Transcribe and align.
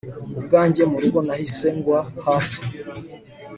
ubwange 0.39 0.81
murugo 0.91 1.19
nahise 1.27 1.67
ngwa 1.77 1.99
hasi 2.25 2.61